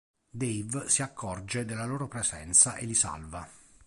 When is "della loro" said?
1.63-2.07